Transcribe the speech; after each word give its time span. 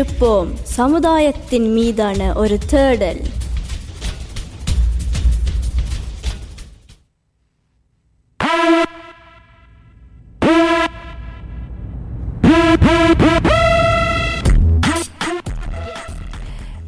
இருப்போம். 0.00 0.50
சமுதாயத்தின் 0.62 1.72
மீதான 1.72 2.32
ஒரு 2.32 2.58
தேடல். 2.72 3.22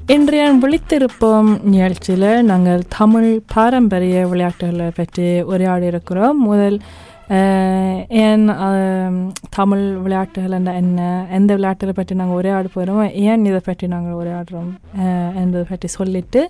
இன்றைய 0.07 0.47
விழித்திருப்போம். 0.63 1.51
நிகழ்ச்சியில் 1.63 2.45
நாங்கள் 2.45 2.83
தமிழ் 2.99 3.31
பாரம்பரிய 3.55 4.27
விளையாட்டுகளை 4.27 4.89
பற்றி 4.95 5.43
உரையாடி 5.53 5.87
இருக்கிறோம் 5.87 6.39
முதல் 6.39 6.77
ஏன் 8.23 8.47
அஹ், 8.61 9.19
தமிழ் 9.55 9.85
விளையாட்டுகள் 10.01 10.57
என்ன 10.57 10.75
என்ன 10.79 11.01
எந்த 11.31 11.51
விளையாட்டுகளை 11.55 11.95
பற்றி 11.95 12.15
நாங்கள் 12.15 12.39
உரையாட 12.39 12.69
போகிறோம் 12.73 13.01
ஏன் 13.25 13.45
இதை 13.45 13.61
பற்றி 13.63 13.87
நாங்கள் 13.93 14.19
உரையாடுறோம் 14.19 14.71
அஹ், 15.01 15.33
என்பதை 15.41 15.65
பற்றி 15.67 15.89
சொல்லிட்டு 15.95 16.41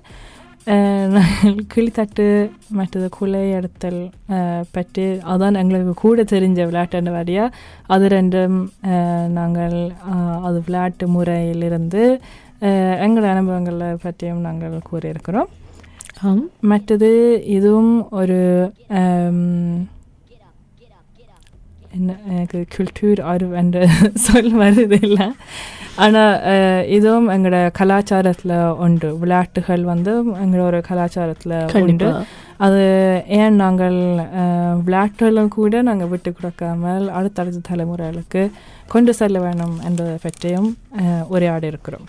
அஹ், 0.67 1.07
நாங்கள் 1.15 1.55
கிளித்தட்டு 1.73 2.27
மற்றது 2.73 3.09
குலை 3.11 3.45
எடுத்தல் 3.53 4.01
பற்றி 4.73 5.05
அதான் 5.31 5.59
எங்களுக்கு 5.59 5.95
கூட 6.01 6.23
தெரிஞ்ச 6.31 6.59
விளையாட்டு 6.67 7.15
வழியா 7.15 7.45
அது 7.89 8.07
ரெண்டும் 8.09 8.59
நாங்கள் 9.35 9.79
அது 10.43 10.59
விளையாட்டு 10.67 11.07
முறையிலிருந்து 11.13 12.03
அஹ், 12.63 12.97
எங்கள் 13.01 13.31
அனுபவங்களை 13.31 13.91
பற்றியும் 14.03 14.45
நாங்கள் 14.45 14.77
கூறியிருக்கிறோம். 14.89 15.51
மற்றது 16.71 17.09
இதுவும் 17.53 17.91
ஒரு 18.15 18.39
என்ன 18.99 19.43
எனக்கு 22.33 22.59
குல்டூர் 22.75 23.21
அறிவு 23.31 23.55
என்ற 23.59 23.79
சொல் 24.25 24.53
வருது 24.61 24.99
இல்லை 25.03 25.27
ஆனால் 25.97 26.35
இதுவும் 26.91 27.27
எங்களோட 27.35 27.59
கலாச்சாரத்தில் 27.79 28.55
உண்டு. 28.85 29.09
விளையாட்டுகள் 29.21 29.83
வந்து 29.91 30.13
எங்களோட 30.43 30.69
ஒரு 30.71 30.81
கலாச்சாரத்தில் 30.87 31.55
உண்டு. 31.83 32.09
அது 32.59 32.81
ஏன் 33.39 33.57
நாங்கள் 33.63 33.99
அஹ், 34.41 34.77
விளையாட்டுகளும் 34.83 35.51
கூட 35.57 35.83
நாங்கள் 35.83 36.11
விட்டு 36.11 36.31
கொடுக்காமல் 36.33 37.05
அடுத்தடுத்த 37.19 37.61
தலைமுறைகளுக்கு 37.69 38.43
கொண்டு 38.89 39.13
செல்ல 39.21 39.39
வேணும் 39.41 39.77
என்பதை 39.89 40.15
பற்றியும் 40.25 40.71
உரையாடி 41.31 41.67
இருக்கிறோம் 41.73 42.09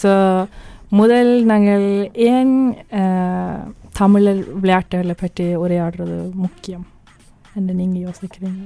ஸோ 0.00 0.12
முதல் 0.92 1.32
நாங்கள் 1.46 1.86
ஏன் 2.30 2.54
தமிழ் 3.94 4.26
விளையாட்டுகளை 4.58 5.14
பற்றி 5.16 5.46
உரையாடுறது 5.62 6.16
முக்கியம்? 6.42 6.84
என்று 7.54 7.74
நீங்கள் 7.74 8.04
யோசிக்கிறீங்க 8.06 8.62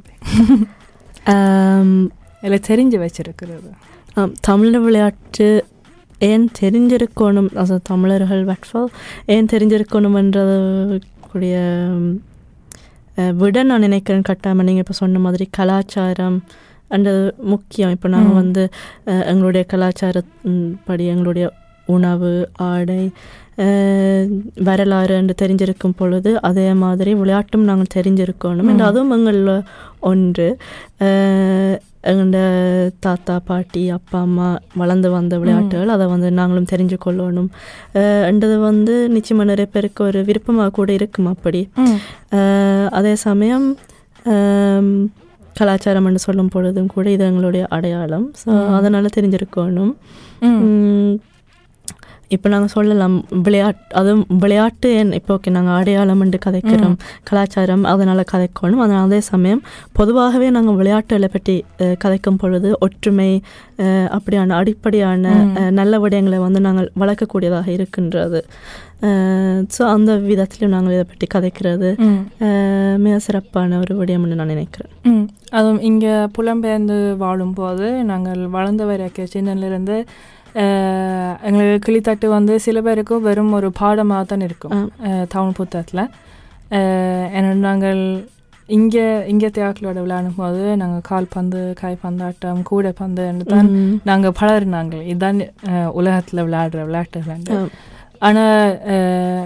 இல்லை 2.42 2.58
தெரிஞ்சு 2.67 2.98
வச்சிருக்கிறது 2.98 3.70
தமிழ் 4.42 4.78
விளையாட்டு 4.78 5.48
ஏன் 6.20 6.47
தெரிஞ்சிருக்கணும் 6.61 7.50
அது 7.55 7.75
தமிழர்கள் 7.83 8.42
வட்ஃபால் 8.44 8.89
ஏன் 9.27 9.50
தெரிஞ்சிருக்கணும்ன்றது 9.53 10.56
கூடிய 11.26 11.56
ம், 11.99 12.15
அஹ், 13.16 13.34
விட 13.34 13.62
நான் 13.62 13.81
நினைக்கிறேன் 13.81 14.28
கட்டாமல் 14.28 14.66
நீங்கள் 14.66 14.84
இப்போ 14.84 14.97
சொன்ன 14.99 15.19
மாதிரி 15.19 15.47
கலாச்சாரம் 15.50 16.38
அன்றது 16.91 17.22
முக்கியம் 17.47 17.91
இப்போ 17.91 18.09
நாங்கள். 18.09 18.37
வந்து 18.37 18.62
எங்களுடைய 19.26 19.65
கலாச்சார 19.66 20.19
ம், 20.44 20.72
படி 20.84 21.05
எங்களுடைய 21.06 21.47
உணவு 21.94 22.32
ஆடை 22.71 23.03
வரலாறு 24.69 25.15
என்று 25.21 25.34
தெரிஞ்சிருக்கும் 25.43 25.94
பொழுது 26.00 26.31
அதே 26.49 26.66
மாதிரி 26.82 27.12
விளையாட்டும் 27.21 27.69
நாங்கள் 27.71 27.94
தெரிஞ்சிருக்கணும். 27.97 28.69
என்று. 28.72 28.84
அதுவும் 28.88 29.15
எங்களில் 29.16 29.54
ஒன்று. 30.10 30.49
எங்களோட 32.10 32.41
தாத்தா 33.04 33.37
பாட்டி 33.49 33.82
அப்பா 33.97 34.19
அம்மா 34.26 34.49
வளர்ந்து 34.81 35.09
வந்த 35.16 35.34
விளையாட்டுகள். 35.43 35.93
அதை 35.94 36.06
வந்து 36.12 36.28
நாங்களும் 36.38 36.71
தெரிஞ்சு 36.72 36.97
கொள்ளணும். 37.06 37.50
என்றது 38.31 38.59
வந்து 38.69 38.94
நிச்சயமாக 39.16 39.49
நிறைய 39.50 39.69
பேருக்கு 39.72 40.03
ஒரு 40.05 40.20
விருப்பமாக 40.28 40.75
கூட 40.78 40.93
இருக்கும் 40.99 41.31
அப்படி. 41.34 41.62
அதே 42.99 43.15
சமயம் 43.26 43.66
கலாச்சாரம் 45.60 46.06
என்று 46.09 46.22
சொல்லும் 46.26 46.53
பொழுதும் 46.55 46.93
கூட 46.94 47.06
இது 47.16 47.25
எங்களுடைய 47.31 47.65
அடையாளம். 47.76 48.28
ஸோ. 48.43 48.50
அதனால் 48.76 49.16
தெரிஞ்சிருக்கணும். 49.16 49.93
இப்போ 52.34 52.49
நாங்கள் 52.53 52.72
சொல்லலாம் 52.75 53.16
விளையாட்டு 53.47 53.84
அதுவும் 54.00 54.25
விளையாட்டு 54.43 54.89
என் 55.00 55.12
இப்போ 55.19 55.33
ஓகே 55.37 55.53
நாங்கள் 55.56 55.77
அடையாளம் 55.81 56.22
என்று 56.25 56.39
கதைக்கிறோம் 56.47 56.97
கலாச்சாரம் 57.28 57.84
அதனால் 57.93 58.22
கதைக்கணும். 58.33 58.83
அதனால் 58.84 59.06
அதே 59.09 59.21
சமயம் 59.31 59.62
பொதுவாகவே 59.99 60.49
நாங்கள் 60.56 60.78
விளையாட்டுகளை 60.81 61.31
பற்றி 61.37 61.56
கதைக்கும் 62.05 62.41
பொழுது 62.43 62.71
ஒற்றுமை 62.87 63.31
அப்படியான 64.17 64.56
அடிப்படையான 64.61 65.33
நல்ல 65.78 66.00
விடயங்களை 66.05 66.41
வந்து 66.47 66.62
நாங்கள் 66.69 66.93
வளர்க்கக்கூடியதாக 67.03 67.69
இருக்கின்றது. 67.78 68.43
ஸோ 69.75 69.83
அந்த 69.97 70.12
விதத்திலும் 70.31 70.72
நாங்கள் 70.75 70.94
இதை 70.94 71.05
பற்றி 71.11 71.27
கதைக்கிறது. 71.34 71.91
மிக 73.05 73.17
சிறப்பான 73.27 73.78
ஒரு 73.83 73.94
விடயம்னு 74.00 74.38
நான் 74.41 74.55
நினைக்கிறேன். 74.55 74.93
அதுவும் 75.59 75.83
இங்கே 75.88 76.15
புலம்பெயர்ந்து 76.37 76.97
வாழும்போது 77.22 77.87
நாங்கள் 78.11 78.41
வளர்ந்த 78.56 78.84
வரைக்கும் 78.91 79.31
சின்னலேருந்து 79.34 79.97
எங்களுக்கு 81.46 81.84
கிளித்தட்டு 81.86 82.26
வந்து 82.28 82.54
சில 82.58 82.80
பேருக்கு 82.80 83.14
வெறும் 83.20 83.52
ஒரு 83.52 83.69
பாடமாக 83.78 84.24
தான் 84.24 84.41
இருக்கும் 84.41 84.80
தமிழ் 85.28 85.56
புத்தகத்தில் 85.56 86.04
ஏன்னா 87.32 87.52
நாங்கள் 87.62 88.00
இங்கே 88.69 89.04
இங்கே 89.26 89.48
தியாக்களோட 89.48 89.98
விளையாடும் 90.00 90.34
போது 90.34 90.62
நாங்கள் 90.76 91.06
கால்பந்து 91.06 91.60
கைப்பந்தாட்டம் 91.80 92.58
கூடைப்பந்து 92.62 93.22
தான் 93.46 93.70
ம். 93.76 93.94
நாங்கள் 94.04 94.36
பழகினாங்க 94.41 94.96
இதுதான் 95.04 95.38
உலகத்தில் 95.92 96.44
விளையாடுற 96.44 96.82
விளையாட்டுகள். 96.84 97.70
ஆனால் 98.20 98.69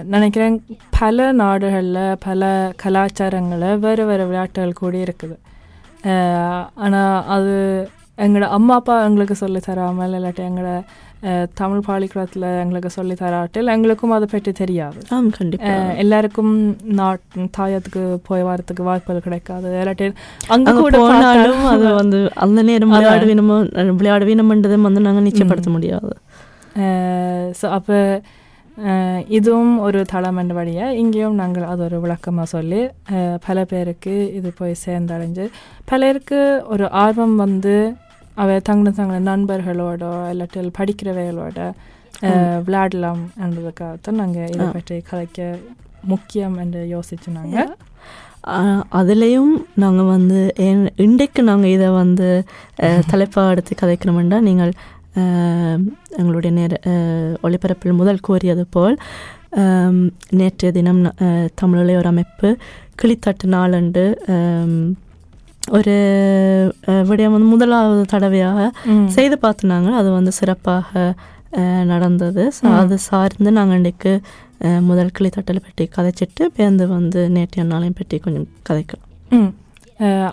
நினைக்கிறேன் 0.07 0.55
பல 0.99 1.31
நாடுகளில் 1.33 2.03
பல 2.19 2.43
கலாச்சாரங்களில் 2.83 3.79
வேறு 3.79 4.05
வேறு 4.05 4.23
விளையாட்டுகள் 4.25 4.79
கூட 4.79 4.95
இருக்குது 5.03 5.35
ஆனால் 6.79 7.17
அது 7.29 7.53
எங்களோட 8.17 8.47
அம்மா 8.57 8.75
அப்பா 8.79 8.95
எங்களுக்கு 9.07 9.35
சொல்லி 9.41 9.59
தராமல் 9.67 10.15
இல்லாட்டி 10.17 10.43
எங்களோட 10.49 10.73
தமிழ் 11.59 11.85
பாலிக்கூடத்தில் 11.87 12.45
எங்களுக்கு 12.61 12.89
சொல்லி 12.95 13.15
தராட்டில் 13.21 13.71
எங்களுக்கும் 13.73 14.13
அதை 14.15 14.27
பற்றி 14.31 14.51
தெரியாது. 14.59 14.99
எல்லாருக்கும் 16.03 16.51
நாட் 16.99 17.23
தாயத்துக்கு 17.57 18.03
போய் 18.27 18.43
வரத்துக்கு 18.49 18.83
வாய்ப்புகள் 18.89 19.25
கிடைக்காது. 19.27 19.69
இல்லாட்டி 19.81 20.09
அங்கே 20.55 20.73
கூட 20.79 20.99
போனாலும் 21.05 21.63
அது 21.73 21.87
வந்து 22.01 22.19
அந்த 22.45 22.59
நேரம். 22.69 22.93
விளையாடுவினமோ 22.95 23.57
விளையாடுவினம்ன்றதை 23.99 24.79
வந்து 24.87 25.05
நாங்கள் 25.07 25.27
நிச்சயப்படுத்த 25.29 25.71
முடியாது. 25.77 26.13
ஸோ 27.61 27.65
அப்போ 27.79 27.99
இதுவும் 29.37 29.73
ஒரு 29.87 29.99
தளம் 30.11 30.39
என்ற 30.41 30.53
வழியாக 30.59 30.95
இங்கேயும் 31.01 31.39
நாங்கள் 31.41 31.65
அது 31.71 31.81
ஒரு 31.87 31.97
விளக்கமாக 32.03 32.47
சொல்லி 32.53 32.79
பல 33.47 33.65
பேருக்கு 33.71 34.13
இது 34.37 34.49
போய் 34.59 34.81
சேர்ந்தடைஞ்சு 34.85 35.45
பலருக்கு 35.91 36.39
ஒரு 36.73 36.85
ஆர்வம் 37.03 37.35
வந்து 37.43 37.75
அவ 38.35 38.59
தங்க 38.59 38.91
தங்க 38.91 39.19
நண்பர்களோட 39.21 40.03
இல்லாட்டி 40.31 40.69
படிக்கிறவைகளோட 40.77 41.57
விளையாடலாம் 42.63 43.21
என்றதுக்காகத்தான் 43.41 44.19
நாங்கள் 44.19 44.49
இதை. 44.49 44.67
பற்றி 44.67 45.01
கலைக்க 45.01 45.39
முக்கியம் 46.03 46.57
என்று 46.57 46.81
யோசிச்சு 46.93 47.29
நாங்கள் 47.31 47.71
அதுலேயும் 48.91 49.51
நாங்கள் 49.75 50.05
வந்து 50.05 50.39
ஏன் 50.57 50.81
இன்றைக்கு 50.95 51.43
நாங்கள் 51.43 51.69
இதை 51.69 51.89
வந்து 51.93 52.27
தலைப்பாக 53.07 53.51
எடுத்து 53.51 53.75
கதைக்கணுமெண்டா 53.81 54.39
நீங்கள் 54.41 54.73
எங்களுடைய 56.17 56.51
நேர 56.51 56.73
ஒளிபரப்பில் 57.43 57.91
முதல் 57.93 58.19
கூறியது 58.19 58.65
போல் 58.69 58.95
நேற்றைய 60.31 60.71
தினம் 60.71 61.01
தமிழிலே 61.55 61.97
ஒரு 61.97 62.07
அமைப்பு 62.07 62.49
கிளித்தட்டு 63.01 63.45
நாளன்று 63.47 64.05
ஒரு 65.77 65.95
விடயம் 67.09 67.35
வந்து 67.35 67.49
முதலாவது 67.53 68.01
தடவையாக. 68.13 68.59
செய்து 69.15 69.35
பார்த்துனாங்க 69.43 69.89
அது 69.99 70.09
வந்து 70.17 70.31
சிறப்பாக 70.39 71.03
நடந்தது. 71.91 72.43
அது 72.81 72.95
சார்ந்து 73.09 73.49
நாங்கள் 73.57 73.79
இன்றைக்கு 73.79 74.13
முதல் 74.89 75.13
கிளித்தட்டலை 75.17 75.61
பற்றி 75.67 75.85
கதைச்சிட்டு 75.95 76.43
பேருந்து 76.55 76.85
வந்து 76.95 77.21
நேற்றைய 77.35 77.63
நாளையும் 77.73 77.99
பற்றி 77.99 78.17
கொஞ்சம் 78.25 78.47
கதைக்கலாம் 78.69 79.51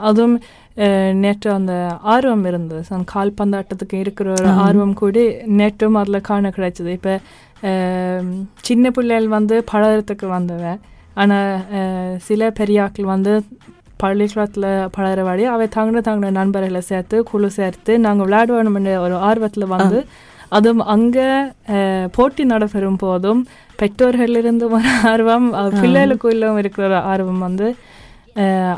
அதுவும் 0.09 0.37
நேற்று 1.23 1.49
அந்த 1.57 1.73
ஆர்வம் 2.13 2.45
இருந்தது. 2.51 2.83
அந்த 2.95 3.07
கால்பந்தாட்டத்துக்கு 3.15 3.97
இருக்கிற 4.03 4.29
ஒரு 4.37 4.51
ஆர்வம் 4.67 4.95
கூடி 5.01 5.25
நேற்றும் 5.61 5.99
அதில் 6.01 6.27
காண 6.29 6.53
கிடைச்சது. 6.57 6.91
இப்போ 6.99 7.15
சின்ன 8.69 8.91
பிள்ளைகள் 8.97 9.29
வந்து 9.39 9.57
பழகிறதுக்கு 9.73 10.29
வந்தவன் 10.37 10.81
ஆனால் 11.23 12.19
சில 12.29 12.51
பெரியாக்கள் 12.61 13.13
வந்து 13.15 13.33
பள்ளிக்கூடத்தில் 14.03 14.69
பழகிறவாடி 14.97 15.45
அவை 15.55 15.67
தங்கின 15.77 16.03
தங்கின 16.09 16.33
நண்பர்களை 16.41 16.83
சேர்த்து 16.91 17.17
குழு 17.31 17.49
சேர்த்து 17.59 17.93
நாங்கள் 18.07 18.27
விளையாடுவோம்னு 18.29 18.95
ஒரு 19.05 19.17
ஆர்வத்தில் 19.29 19.73
வந்து 19.75 20.01
அதுவும் 20.57 20.85
அங்கே 20.95 21.29
போட்டி 22.17 22.45
நடைபெறும் 22.53 23.01
போதும் 23.05 23.41
பெற்றோர்களிலிருந்து 23.81 24.65
ஒரு 24.77 24.93
ஆர்வம் 25.13 25.49
பிள்ளைகளுக்குள்ளும் 25.83 26.61
இருக்கிற 26.63 26.85
ஒரு 26.91 26.99
ஆர்வம் 27.13 27.45
வந்து 27.47 27.69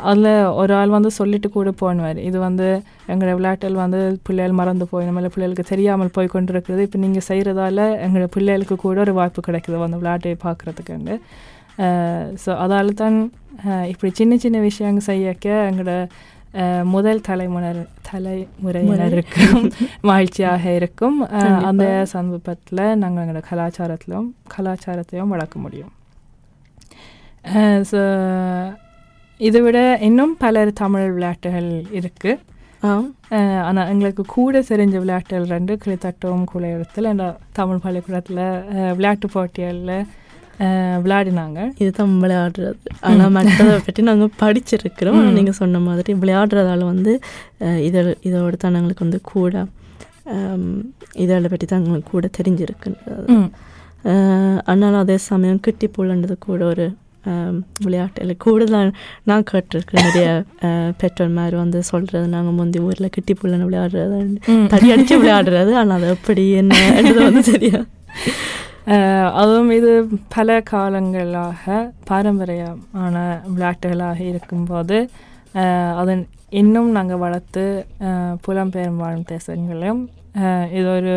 அதில் 0.09 0.29
ஒரு 0.61 0.73
ஆள் 0.77 0.93
வந்து 0.95 1.09
சொல்லிட்டு 1.17 1.47
கூட 1.49 1.69
போனவார். 1.81 2.19
இது 2.29 2.37
வந்து 2.45 2.67
எங்களோட 3.11 3.33
விளையாட்டில் 3.39 3.81
வந்து 3.81 3.99
பிள்ளைகள் 4.27 4.57
மறந்து 4.59 4.85
போய் 4.91 5.07
நம்ம 5.09 5.31
பிள்ளைகளுக்கு 5.33 5.71
தெரியாமல் 5.71 6.13
போய் 6.15 6.33
கொண்டிருக்கிறது. 6.35 6.85
இப்போ 6.87 6.99
நீங்கள் 7.05 7.27
செய்கிறதால 7.29 7.85
எங்களோட 8.05 8.29
பிள்ளைகளுக்கு 8.35 8.77
கூட 8.85 8.99
ஒரு 9.05 9.13
வாய்ப்பு 9.19 9.43
கிடைக்குது 9.47 9.83
அந்த 9.87 9.99
விளையாட்டை 10.01 10.35
பார்க்குறதுக்குண்டு 10.45 11.15
ஸோ 12.43 12.51
அதால் 12.57 12.93
தான் 12.93 13.17
இப்படி 13.87 14.11
சின்ன 14.13 14.37
சின்ன 14.37 14.57
விஷயங்கள் 14.59 15.03
செய்யக்க 15.03 15.47
எங்களோட 15.71 15.93
முதல் 16.83 17.21
தலைமுறை 17.21 17.69
தலைமுறையினருக்கும் 18.11 19.65
மகிழ்ச்சியாக 20.01 20.71
இருக்கும் 20.71 21.17
அந்த 21.63 22.05
சந்தர்ப்பத்தில் 22.05 22.83
நாங்கள் 22.95 23.23
எங்களோட 23.23 23.43
கலாச்சாரத்திலும் 23.49 24.27
கலாச்சாரத்தையும் 24.57 25.27
வளர்க்க 25.27 25.59
முடியும் 25.59 25.91
ஸோ 27.91 28.01
இதை 29.39 29.61
விட 29.61 29.99
இன்னும் 29.99 30.37
பலர் 30.37 30.71
தமிழ் 30.73 31.07
விளையாட்டுகள் 31.09 31.69
இருக்குது 31.91 32.39
ஆனால் 33.59 33.89
எங்களுக்கு 33.89 34.23
கூட 34.25 34.61
தெரிஞ்ச 34.61 34.95
விளையாட்டுகள் 34.99 35.45
ரெண்டு 35.47 35.73
கிளித்தட்டம் 35.83 36.43
குலையுறத்தில் 36.53 37.09
தமிழ் 37.51 37.77
பள்ளிக்கூடத்தில் 37.77 38.43
விளையாட்டு 38.93 39.27
போட்டிகளில் 39.29 40.05
விளையாடினாங்க. 41.03 41.59
இதுதான் 41.81 42.11
விளையாடுறது. 42.23 42.79
ஆனா 43.09 43.25
மற்றதை 43.35 43.77
பற்றி 43.85 44.01
நாங்க 44.09 44.25
படிச்சிருக்கிறோம். 44.41 45.17
ஆனா 45.19 45.31
நீங்க 45.37 45.53
சொன்ன 45.61 45.81
மாதிரி 45.87 46.13
விளையாடுறதால 46.23 46.85
வந்து 46.93 47.13
இத 47.87 48.03
இதோட 48.29 48.53
தான் 48.63 48.77
எங்களுக்கு 48.79 49.05
வந்து 49.07 49.21
கூட 49.33 49.65
இதை 51.23 51.39
பற்றி 51.53 51.65
தான் 51.65 51.81
எங்களுக்கு 51.83 52.11
கூட 52.15 52.27
தெரிஞ்சிருக்குன்றது. 52.39 53.37
ஆனாலும் 54.71 55.01
அதே 55.03 55.17
சமயம் 55.31 55.63
கிட்டி 55.65 55.87
புள்ளன்றது 55.95 56.35
கூட 56.47 56.61
ஒரு 56.73 56.85
விளையாட்டு. 57.83 58.21
இல்லை 58.23 58.35
கூடுதலாக 58.45 58.89
நான் 59.29 59.45
கேட்டிருக்கேன். 59.51 60.05
நிறைய 60.07 60.29
பெற்றோர் 61.01 61.37
மாதிரி 61.37 61.55
வந்து 61.61 61.79
சொல்றது 61.91 62.27
நாங்க 62.33 62.51
முந்தி 62.57 62.79
ஊர்ல 62.87 63.09
கிட்டி 63.17 63.33
புள்ளன்னு 63.41 63.67
விளையாடுறது. 63.69 64.17
தடி 64.73 64.89
அடிச்சு 64.95 65.15
விளையாடுறது. 65.21 65.71
ஆனா 65.81 65.95
அது 65.99 66.09
எப்படி 66.15 66.45
என்னன்றது 66.61 67.21
வந்து 67.29 67.43
தெரியாது. 67.51 67.87
அதுவும் 69.35 69.71
இது 69.71 69.91
பல 70.29 70.61
காலங்களாக 70.69 71.65
பாரம்பரியமான 72.07 73.15
விளையாட்டுகளாக 73.53 74.19
இருக்கும்போது 74.31 74.97
அதன் 75.95 76.23
இன்னும் 76.53 76.89
நாங்கள் 76.91 77.17
வளர்த்து 77.17 77.63
புலம்பெயரும் 78.43 79.01
வாழும் 79.01 79.29
தேசங்களிலும் 79.31 80.01
இது 80.71 80.87
ஒரு 80.95 81.15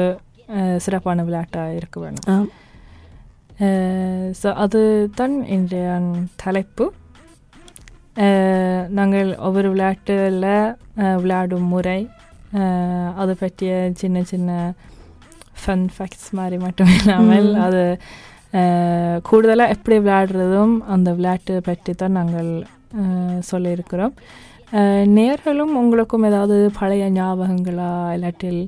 சிறப்பான 0.78 1.24
விளையாட்டாக 1.24 1.76
இருக்க 1.76 1.96
வேணும். 2.00 2.46
ஸோ 4.40 4.48
அது 4.62 4.80
தான் 5.14 5.34
இன்றைய 5.48 5.90
தலைப்பு 6.36 6.86
நாங்கள் 8.92 9.30
ஒவ்வொரு 9.40 9.68
விளையாட்டுல 9.72 10.46
அஹ், 10.96 11.16
விளையாடும் 11.20 11.68
முறை 11.68 12.00
அதை 13.16 13.34
பற்றிய 13.36 13.72
சின்ன 13.94 14.22
சின்ன 14.24 14.50
ஃபன் 15.60 15.84
ஃபேக்ட்ஸ் 15.94 16.30
மாதிரி 16.38 16.56
மட்டும் 16.64 16.92
இல்லாமல். 16.98 17.50
அது 17.66 17.82
கூடுதலாக 19.28 19.74
எப்படி 19.74 19.96
விளையாடுறதும் 20.02 20.74
அந்த 20.94 21.08
விளையாட்டு 21.18 21.54
பற்றி 21.68 21.92
தான் 22.02 22.18
நாங்கள் 22.18 22.50
சொல்லியிருக்கிறோம். 23.50 24.14
நேர்களும் 25.16 25.74
உங்களுக்கும் 25.80 26.26
ஏதாவது 26.28 26.56
பழைய 26.78 27.04
ஞாபகங்களா 27.16 27.90
இல்லாட்டில் 28.16 28.62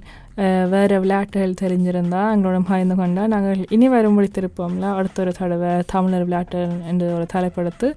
வேறு 0.73 0.97
விளையாட்டுகள் 1.05 1.61
தெரிஞ்சிருந்தா 1.63 2.21
எங்களோட 2.35 2.59
பகிர்ந்து 2.69 2.97
கொண்டா 3.01 3.23
நாங்கள் 3.35 3.65
இனி 3.77 3.87
வரும் 3.95 4.17
முடித்திருப்போம்ல. 4.19 4.87
அடுத்த 4.99 5.23
ஒரு 5.25 5.33
தடவை 5.41 5.73
தமிழர் 5.93 6.27
விளையாட்டு 6.29 6.61
என்று 6.91 7.07
ஒரு 7.17 7.27
தலைப்படுத்து 7.35 7.89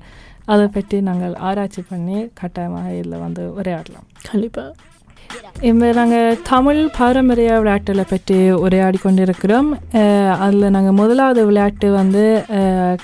அதை 0.54 0.66
பற்றி 0.78 1.00
நாங்கள் 1.10 1.36
ஆராய்ச்சி 1.50 1.82
பண்ணி 1.92 2.18
கட்டாயமாக 2.40 2.96
இதில் 3.00 3.24
வந்து 3.26 3.44
உரையாடலாம். 3.60 4.08
கண்டிப்பா. 4.30 4.66
இப்போ 5.70 5.88
நாங்கள் 5.98 6.38
தமிழ் 6.52 6.80
பாரம்பரிய 6.98 7.50
விளையாட்டுகளை 7.62 8.06
பற்றி 8.12 8.38
உரையாடி 8.66 9.00
கொண்டிருக்கிறோம் 9.04 9.70
அதில் 10.44 10.74
நாங்கள் 10.76 10.98
முதலாவது 11.00 11.42
விளையாட்டு 11.50 11.88
வந்து 12.00 12.24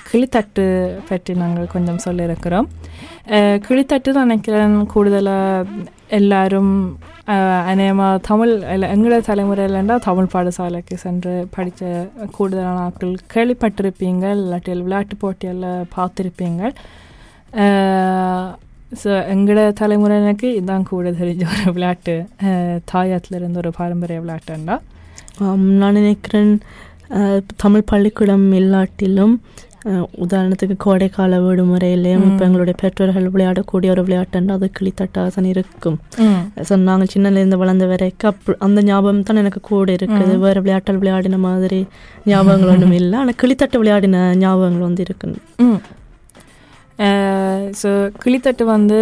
கிளித்தட்டு 0.08 0.66
பற்றி 1.10 1.34
நாங்கள் 1.42 1.72
கொஞ்சம் 1.74 2.02
சொல்லியிருக்கிறோம். 2.06 2.68
கிளித்தட்டு 3.66 4.10
தான் 4.16 4.28
நினைக்கிறேன் 4.28 4.76
கூடுதலாக 4.94 5.86
எல்லாரும் 6.18 6.72
அநேகமாக 7.70 8.22
தமிழ் 8.28 8.52
இல்லை 8.74 8.86
எங்களோட 8.94 9.22
தலைமுறையிலண்டா 9.30 9.96
தமிழ் 10.08 10.32
பாடசாலைக்கு 10.34 10.96
சென்று 11.06 11.34
படித்த 11.56 11.90
கூடுதலான 12.36 12.84
ஆட்கள் 12.86 13.12
கேள்விப்பட்டிருப்பீங்க 13.34 14.24
இல்லாட்டி 14.38 14.78
விளையாட்டு 14.86 15.16
போட்டியில் 15.24 15.68
பார்த்துருப்பீங்க. 15.96 16.62
ஸோ 18.92 19.10
எங்களோட 19.32 19.70
தலைமுறையினருக்கு 19.80 20.48
இதுதான் 20.58 20.88
கூட 20.90 21.10
தெரிஞ்ச 21.20 21.42
ஒரு 21.54 21.72
விளையாட்டு 21.76 22.14
தாயத்துல 22.92 23.38
இருந்து 23.40 23.60
ஒரு 23.62 23.70
பாரம்பரிய 23.78 24.20
விளையாட்டுண்டா 24.22 24.76
நான் 25.80 25.98
நினைக்கிறேன் 26.00 26.52
தமிழ் 27.62 27.88
பள்ளிக்கூடம் 27.90 28.46
இல்லாட்டிலும் 28.60 29.34
உதாரணத்துக்கு 30.24 30.76
கோடைக்கால 30.84 31.36
விடுமுறையிலையும் 31.44 32.24
இப்போ 32.28 32.42
எங்களுடைய 32.46 32.74
பெற்றோர்கள் 32.80 33.28
விளையாடக்கூடிய 33.34 33.88
ஒரு 33.94 34.02
விளையாட்டுன்னா 34.06 34.56
அது 34.58 34.68
கிளித்தட்டாசன் 34.78 35.48
இருக்கும். 35.52 35.98
ஸோ 36.68 36.76
நாங்கள் 36.88 37.12
சின்னலேருந்து 37.14 37.60
வளர்ந்த 37.62 37.86
வரைக்கும் 37.92 38.30
அப் 38.32 38.50
அந்த 38.66 38.82
ஞாபகம் 38.88 39.22
தான் 39.28 39.40
எனக்கு 39.42 39.62
கூட 39.70 39.88
இருக்குது. 39.98 40.34
வேறு 40.44 40.62
விளையாட்டல் 40.64 41.00
விளையாடின 41.02 41.40
மாதிரி 41.48 41.80
ஞாபகங்கள் 42.32 42.72
ஒன்றும் 42.74 42.96
இல்லை. 43.00 43.16
ஆனால் 43.22 43.38
கிளித்தட்டு 43.42 43.80
விளையாடின 43.82 44.24
ஞாபகங்கள் 44.42 44.86
வந்து 44.88 45.04
இருக்கு 45.06 45.28
ம். 45.68 45.80
Eh, 47.06 47.58
ஸோ 47.80 47.90
கிளித்தட்டு 48.22 48.64
வந்து 48.74 48.96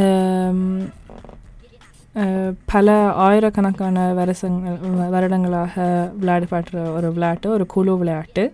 eh, 0.00 0.54
eh, 2.22 2.48
பல 2.72 2.96
ஆயிரக்கணக்கான 3.26 4.02
வருஷங்கள் 4.18 5.06
வருடங்களாக 5.14 5.74
விளையாடப்படுற 6.20 6.82
ஒரு 6.96 7.08
விளையாட்டு 7.14 7.48
ஒரு 7.56 7.66
குழு 7.74 7.94
விளையாட்டு. 8.00 8.44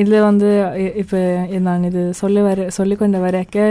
இதில் 0.00 0.26
வந்து 0.28 0.48
இப்போ 1.02 1.18
நான் 1.66 1.86
இது 1.90 2.02
சொல்லி 2.22 2.40
வர 2.48 2.68
சொல்லிக்கொண்ட 2.78 3.18
வரைக்க 3.26 3.66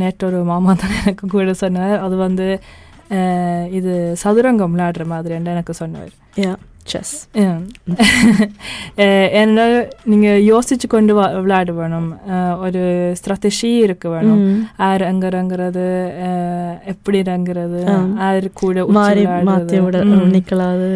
நேற்று 0.00 0.26
ஒரு 0.28 0.38
மாமா 0.52 0.72
தான் 0.82 0.96
எனக்கு 1.02 1.26
கூட 1.34 1.52
சொன்னார். 1.64 1.98
அது 2.06 2.16
வந்து 2.26 2.46
இது 3.78 3.92
சதுரங்கம் 4.22 4.74
விளையாடுற 4.74 5.06
மாதிரி 5.14 5.34
எனக்கு 5.54 5.74
சொன்னார். 5.82 6.12
அஹ் 8.98 9.28
ஏன்னா 9.40 9.64
நீங்கள் 10.04 10.42
யோசிச்சு 10.48 10.86
கொண்டு 10.88 11.12
விளையாட 11.38 11.72
வேணும் 11.72 12.08
ஒரு 12.64 12.82
ஸ்ட்ராட்டஜி 13.18 13.70
இருக்க 13.84 14.08
வேணும் 14.08 14.42
யார் 14.78 15.02
அங்கறங்கிறது 15.04 15.86
எப்படி 16.86 17.18
இறங்குறது 17.22 17.80
ஆம். 17.94 18.10
யார் 18.20 18.48
கூட 18.54 18.76
மாறி. 18.98 19.24
மாற்றி 19.48 19.78
விட. 19.80 19.98
நிற்கலாது 20.34 20.88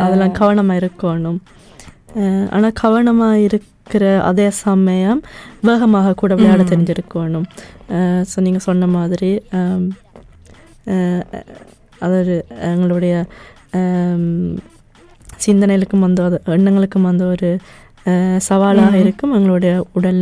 அதெல்லாம் 0.00 0.36
கவனமாக 0.40 0.82
இருக்கணும் 0.82 1.40
ஆனால் 2.50 2.78
கவனமாக 2.80 3.42
இருக்கிற 3.46 3.74
அதே 4.24 4.46
சமயம் 4.60 5.20
வேகமாக 5.62 6.14
கூட 6.14 6.32
விளையாட. 6.36 6.62
தெரிஞ்சிருக்கணும் 6.70 7.48
ஸோ 8.30 8.40
நீங்கள் 8.40 8.64
சொன்ன 8.64 8.86
மாதிரி 8.94 9.32
அதாவது 12.00 12.34
எங்களுடைய 12.68 13.14
சிந்தனைகளுக்கும் 15.44 16.04
வந்து 16.06 16.22
எண்ணங்களுக்கும் 16.56 17.08
வந்து 17.10 17.26
ஒரு 17.34 17.50
சவாலாக. 18.48 18.96
இருக்கும். 19.02 19.32
எங்களுடைய 19.36 19.72
உடல் 19.98 20.20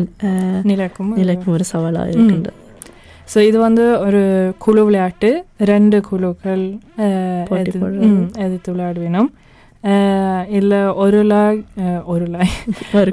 நிலைக்கும் 0.70 1.10
நிலைக்கும் 1.20 1.54
ஒரு 1.56 1.64
சவாலாக 1.72 2.12
இருக்கின்றது. 2.14 2.58
ஸோ 3.32 3.38
இது 3.48 3.58
வந்து 3.66 3.84
ஒரு 4.06 4.22
குழு 4.64 4.82
விளையாட்டு. 4.86 5.30
ரெண்டு 5.72 5.98
குழுக்கள் 6.08 6.64
எதிர்த்து 8.44 8.72
விளையாடுவினோம். 8.74 9.30
இல்லை 10.58 10.80
ஒரு 11.04 11.20
லாய் 11.30 11.58
ஒரு 12.12 12.26
லாய். 12.34 12.52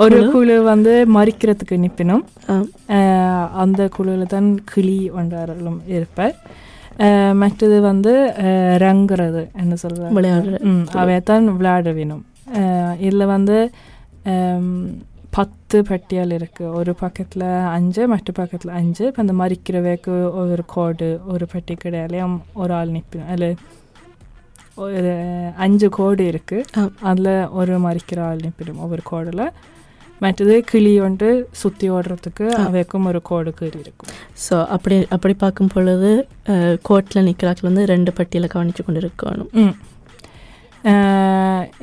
ஒரு 0.05 0.20
குழு. 0.36 0.55
வந்து 0.72 0.93
மறிக்கிறதுக்கு 1.17 1.81
நிற்பினோம் 1.86 2.24
அந்த 3.63 3.81
குழுவில் 3.96 4.34
தான் 4.36 4.50
கிளி 4.72 5.00
ஒன்றாரும் 5.22 5.79
இருப்பார். 5.96 6.36
மற்றது 7.41 7.77
வந்து 7.83 8.13
ரங்குறது 8.83 9.41
என்ன 9.57 9.75
சொல்ற 9.81 10.10
விளையாடுற 10.15 10.57
ம் 10.69 10.83
அவை 11.00 11.15
தான் 11.29 11.48
விளையாட 11.53 11.91
வேணும் 11.98 12.24
இதில் 13.01 13.31
வந்து 13.31 13.57
பத்து 15.33 15.77
பட்டியல் 15.88 16.31
இருக்கு 16.38 16.63
ஒரு 16.77 16.91
பக்கத்தில் 17.00 17.45
அஞ்சு 17.74 18.01
மற்ற 18.12 18.29
பக்கத்தில் 18.38 18.74
அஞ்சு 18.77 19.03
இப்போ 19.05 19.21
அந்த 19.21 19.36
மறிக்கிறவைக்கு 19.39 20.13
ஒரு 20.43 20.63
கோடு 20.74 21.10
ஒரு 21.27 21.45
பெட்டி 21.48 21.75
கிடையாலையும் 21.77 22.33
ஒரு 22.55 22.74
ஆள் 22.74 22.95
நிற்பிடும் 22.95 23.29
அதில் 23.29 23.53
ஒரு 24.86 25.12
அஞ்சு 25.60 25.88
கோடு 25.95 26.24
இருக்கு 26.27 26.57
ஆ. 26.77 26.83
அதில் 27.03 27.31
ஒரு 27.55 27.74
மறிக்கிற 27.86 28.19
ஆள் 28.25 28.43
நிற்பிடும் 28.45 28.81
ஒவ்வொரு 28.83 29.03
கோடில் 29.05 29.43
மற்றது 30.21 30.55
கிளி 30.71 30.93
ஒன்று 31.05 31.29
சுற்றி 31.61 31.87
ஓடுறதுக்கு. 31.95 32.45
அவைக்கும் 32.65 33.07
ஒரு 33.11 33.19
கோடு 33.29 33.51
கீறி 33.59 33.79
இருக்கும் 33.85 34.11
ஸோ 34.45 34.55
அப்படி 34.75 34.97
அப்படி 35.15 35.33
பார்க்கும் 35.43 35.71
பொழுது 35.73 36.11
கோர்ட்டில் 36.89 37.25
நிற்கிறாக்கள் 37.27 37.69
வந்து 37.69 37.85
ரெண்டு 37.93 38.11
பட்டியலை 38.19 38.49
கவனித்து 38.53 38.83
கொண்டு 38.83 39.01
இருக்கணும் 39.03 39.51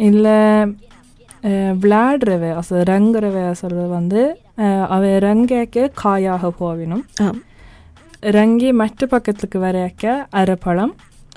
இல்லை 0.08 0.38
விளையாடுறவ 1.82 2.44
அச 2.60 2.80
ரங்குறவ 2.90 3.36
சொல்கிறது 3.60 3.90
வந்து 3.98 4.22
அவ 4.94 5.10
ரங்கேக்க 5.26 5.92
காயாக 6.02 6.50
போவினும் 6.60 7.04
ரங்கி 8.38 8.70
மற்ற 8.80 9.06
பக்கத்துக்கு 9.12 9.58
வரையக்க 9.64 10.04
அரைப்பழம். 10.40 10.94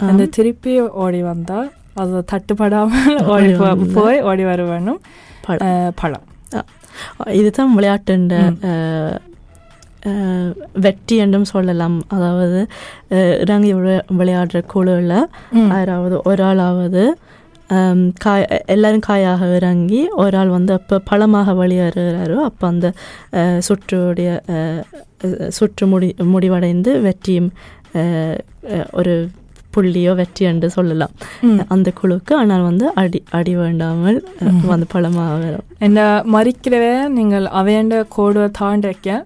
அந்த 0.10 0.24
திருப்பி 0.38 0.74
ஓடி 1.04 1.22
வந்தால் 1.28 1.70
அது 2.02 2.24
தட்டுப்படாமல் 2.32 3.20
ஓடி 3.34 3.52
வந்தா. 3.64 3.94
போய் 3.98 4.20
ஓடி 4.30 4.44
வர 4.50 4.62
வேணும் 4.72 5.00
பழம். 6.02 6.26
இதுதான் 7.32 7.78
விளையாட்டுன்ற 7.78 8.36
வெற்றி 10.74 11.16
என்றும் 11.18 11.46
சொல்லலாம் 11.46 12.02
அதாவது 12.08 12.60
இறங்கி 13.40 13.74
விளை- 13.74 14.04
விளையாடுற 14.18 14.66
குழுவில். 14.66 15.28
யாராவது 15.70 16.22
ஒரு 16.24 16.44
ஆளாவது 16.44 17.04
காய் 18.20 18.46
எல்லாரும் 18.66 19.00
காயாக 19.00 19.56
இறங்கி 19.56 20.10
ஒரு 20.16 20.38
ஆள் 20.38 20.48
வந்து 20.48 20.74
அப்போ 20.74 21.00
பழமாக 21.00 21.52
வெளியேறுகிறாரோ 21.54 22.36
அப்போ 22.42 22.68
அந்த 22.68 22.88
சுற்றுடைய 23.60 24.30
சுற்று 25.48 25.88
முடி 25.88 26.16
முடிவடைந்து 26.26 27.02
வெற்றியும் 27.02 27.52
ஒரு 28.92 29.14
புள்ளியோ 29.76 30.14
வெற்றி 30.20 30.44
என்று 30.52 30.68
சொல்லலாம். 30.76 31.14
அந்த 31.74 31.90
குழுக்கு 32.00 32.34
ஆனால் 32.42 32.66
வந்து 32.70 32.86
அடி 33.02 33.20
அடி 33.40 33.54
வேண்டாமல் 33.62 34.20
வந்து 34.72 34.88
பழமாக 34.94 35.38
வரும். 35.44 35.68
மறிக்கிறவே 36.36 36.94
நீங்கள் 37.18 37.48
அவையண்ட 37.62 38.04
கோடுவை 38.18 38.48
தாண்டிக்க 38.62 39.26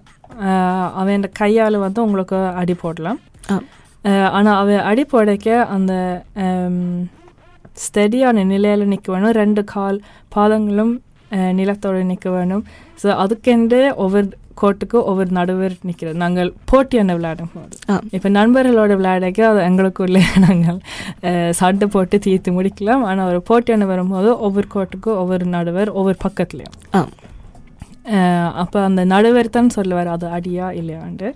அவன் 1.00 1.26
கையால் 1.40 1.82
வந்து 1.86 2.00
உங்களுக்கு 2.06 2.38
அடி 2.62 2.76
போடலாம். 2.84 3.20
ஆனால் 4.36 4.56
அவன் 4.62 4.82
அடி 4.90 5.04
போடக்க 5.12 5.58
அந்த 5.76 5.92
ஸ்டெடியான 7.84 8.44
நிலையில் 8.50 8.90
நிற்க 8.90 9.08
வேணும். 9.12 9.36
ரெண்டு 9.42 9.62
கால் 9.72 9.98
பாதங்களும் 10.34 10.94
நிலத்தோடு 11.58 12.02
நிற்க 12.10 12.28
வேணும். 12.36 12.62
ஸோ 13.00 13.08
அதுக்கென்றே 13.22 13.80
ஒவ்வொரு 14.04 14.28
கோட்டுக்கு 14.62 14.96
ஒவ்வொரு 15.10 15.30
நடுவர் 15.38 15.74
நிற்கிறது 15.88 16.16
நாங்கள் 16.24 16.50
போட்டியான 16.70 17.14
விளையாடும் 17.18 17.52
போது. 17.54 17.74
இப்போ 18.16 18.28
நண்பர்களோட 18.38 18.92
விளையாடக்க 19.00 19.46
அது 19.50 19.60
எங்களுக்குள்ளே 19.68 20.22
நாங்கள் 20.46 20.78
சண்டை 21.60 21.88
போட்டு 21.94 22.18
தீர்த்து 22.26 22.56
முடிக்கலாம். 22.58 23.04
ஆனால் 23.10 23.28
ஒரு 23.32 23.40
போட்டியான 23.50 23.88
வரும்போது 23.92 24.30
ஒவ்வொரு 24.48 24.68
கோட்டுக்கும் 24.76 25.20
ஒவ்வொரு 25.22 25.46
நடுவர் 25.56 25.90
ஒவ்வொரு 26.00 26.18
பக்கத்துலேயும். 26.26 26.76
அப்போ 28.62 28.78
அந்த 28.88 29.02
நடுவர் 29.12 29.54
தான் 29.58 29.74
சொல்லுவார் 29.76 30.14
அது 30.16 30.26
அடியா 30.38 30.66
இல்லையாண்டு 30.80 31.28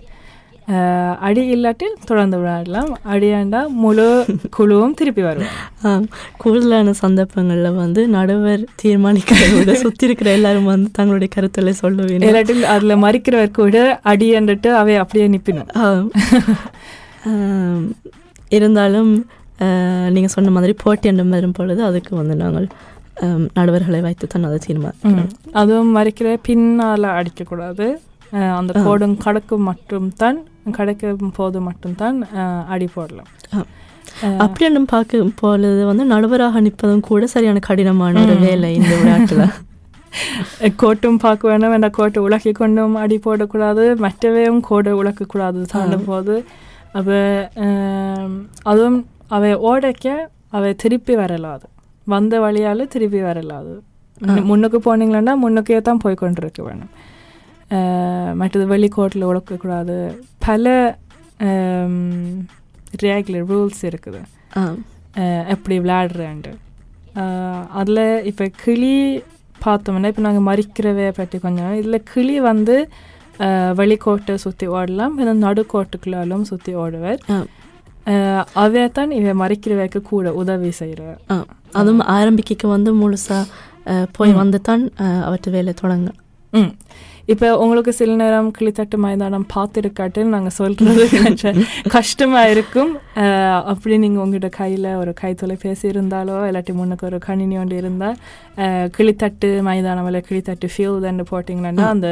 அடி 1.21 1.41
இல்லாட்டி 1.53 1.87
தொடர்ந்து 2.05 2.37
விளையாடலாம் 2.37 2.89
அடியாண்டா 3.11 3.61
முழு 3.79 4.05
குழுவும் 4.55 4.93
திருப்பி 4.93 5.23
வருவாங்க 5.23 5.55
ஆம், 5.87 6.05
கூடுதலான 6.37 6.93
சந்தர்ப்பங்களில் 6.99 7.77
வந்து 7.77 8.01
நடுவர் 8.13 8.63
தீர்மானிக்கிறத 8.81 9.75
சுற்றி 9.81 10.07
இருக்கிற 10.07 10.29
எல்லாரும் 10.37 10.69
வந்து 10.71 10.89
தங்களுடைய 10.97 11.29
கருத்துக்களை 11.31 11.73
சொல்லுவீங்க 11.81 12.27
இல்லாட்டி 12.27 12.55
அதில் 12.73 13.01
மறிக்கிறவர் 13.03 13.51
கூட 13.53 13.77
அடியன்றுட்டு 14.11 14.71
அவை 14.77 14.95
அப்படியே 15.01 15.27
நிற்பினும் 15.29 15.71
இருந்தாலும் 18.51 19.11
நீங்கள் 20.13 20.33
சொன்ன 20.33 20.51
மாதிரி 20.53 20.73
போட்டி 20.79 21.09
என்று 21.09 21.25
வரும் 21.31 21.57
பொழுது 21.57 21.81
அதுக்கு 21.87 22.13
வந்து 22.15 22.35
நாங்கள் 22.39 22.67
நடுவர்களை 23.57 23.99
வைத்து 24.03 24.25
தான் 24.27 24.47
அதை 24.47 24.59
தீர்மானம் 24.61 25.27
அதுவும் 25.55 25.91
மறிக்கிற 25.97 26.29
பின்னால் 26.45 27.07
அடிக்கக்கூடாது 27.11 27.87
அந்த. 28.59 28.73
கோடும் 28.87 29.15
கடக்கும் 29.25 29.65
மட்டும்தான் 29.69 30.39
கடக்கும் 30.77 31.33
போது 31.39 31.59
மட்டும்தான் 31.67 32.17
அடி 32.73 32.87
போடலாம். 32.95 33.29
அப்படி 34.43 34.65
என்றும் 34.67 34.91
பார்க்கும் 34.93 35.33
பொழுது 35.41 35.81
வந்து 35.89 36.03
நடுவராக 36.13 36.61
நிற்பதும் 36.65 37.05
கூட 37.09 37.27
சரியான 37.35 37.61
கடினமான 37.67 38.23
ஒரு. 38.23 38.35
வேலை 38.45 38.71
இந்த 38.79 38.93
விளையாட்டில் 39.01 39.45
கோட்டும் 40.81 41.19
பார்க்க 41.23 41.49
வேணும் 41.49 41.75
அந்த 41.75 41.89
கோட்டை 41.97 42.19
உலக்கி 42.27 42.51
கொண்டும் 42.57 42.95
அடி 43.03 43.17
போடக்கூடாது 43.25 43.83
மற்றவையும் 44.05 44.59
கோடை 44.69 44.93
உலக்கக்கூடாது 45.01 45.59
தாண்டும் 45.73 46.07
போது 46.09 46.35
அப்போ 46.97 47.19
அதுவும் 48.71 48.99
அவை 49.35 49.51
ஓடைக்க 49.69 50.07
அவை 50.57 50.71
திருப்பி 50.81 51.13
வரலாது. 51.21 51.65
வந்த 52.13 52.33
வழியால் 52.45 52.91
திருப்பி 52.95 53.21
வரலாது. 53.29 53.73
முன்னுக்கு 54.49 54.79
போனீங்கன்னா 54.87 55.33
முன்னுக்கே 55.43 55.79
தான் 55.87 56.01
போய் 56.03 56.21
கொண்டிருக்க 56.23 56.61
வேணும். 56.67 56.91
மற்றது 58.33 58.65
வெளிக்கோட்டில் 58.67 59.23
உழக்கக்கூடாது 59.23 59.95
பல 60.39 60.95
ரெகுலர் 63.03 63.47
ரூல்ஸ் 63.47 63.83
இருக்குது 63.83 64.21
எப்படி 65.47 65.79
விளையாடுறேன்ட்டு 65.79 66.51
அதில் 67.73 68.23
இப்போ 68.23 68.49
கிளி 68.63 68.93
பார்த்தோம்னா 69.65 70.07
இப்போ 70.07 70.21
நாங்கள் 70.21 70.47
மறிக்கிறவே 70.47 71.11
பற்றி 71.11 71.39
கொஞ்சம் 71.39 71.73
இதில் 71.73 72.03
கிளி 72.03 72.39
வந்து 72.39 72.75
வெளிக்கோட்டை 73.75 74.35
சுற்றி 74.35 74.67
ஓடலாம் 74.67 75.15
இல்லை 75.17 75.33
நடுக்கோட்டுக்குள்ளாலும் 75.39 76.41
சுற்றி 76.41 76.75
ஓடுவார் 76.75 77.21
அவே 78.53 78.91
தான் 78.91 79.11
இவ 79.11 79.33
மறிக்கிறவைக்கு 79.33 80.01
கூட 80.01 80.33
உதவி 80.33 80.71
செய்கிறார் 80.71 81.19
ஆ 81.29 81.35
அதுவும் 81.71 81.99
ஆரம்பிக்க 81.99 82.67
வந்து 82.67 82.93
முழுசாக 82.93 83.43
போய். 84.11 84.33
வந்து 84.33 84.61
தான் 84.61 84.83
அவற்றை 85.23 85.53
வேலை 85.53 85.73
தொடங்க 85.73 86.09
ம். 86.53 86.71
இப்போ 87.25 87.47
உங்களுக்கு 87.57 87.91
சில 87.93 88.15
நேரம் 88.15 88.47
கிளித்தட்டு 88.57 88.97
மைதானம் 88.97 89.45
பார்த்துருக்காட்டுன்னு 89.53 90.33
நாங்கள் 90.35 90.55
சொல்கிறது 90.57 91.03
கொஞ்சம் 91.17 91.59
கஷ்டமாக 91.89 92.49
இருக்கும் 92.49 92.91
அப்படி 93.71 93.97
நீங்கள் 93.97 94.23
உங்கள்கிட்ட 94.23 94.49
கையில் 94.57 94.87
ஒரு 94.93 95.11
கை 95.13 95.31
தொலைபேசி 95.33 95.85
இருந்தாலோ 95.89 96.37
இல்லாட்டி 96.49 96.73
முன்னுக்கு 96.73 97.05
ஒரு 97.05 97.19
கணினி 97.19 97.57
ஒன்று 97.57 97.77
இருந்தால் 97.77 98.17
கிளித்தட்டு 98.97 99.49
மைதானம் 99.61 100.05
இல்லை 100.05 100.23
கிளித்தட்டு 100.29 100.69
ஃபீல்டுன்னு 100.73 101.25
போட்டிங்கன்னா. 101.31 101.85
அந்த 101.93 102.09